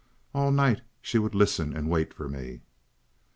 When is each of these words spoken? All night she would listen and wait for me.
All 0.33 0.49
night 0.51 0.81
she 0.99 1.19
would 1.19 1.35
listen 1.35 1.77
and 1.77 1.87
wait 1.87 2.11
for 2.11 2.27
me. 2.27 2.61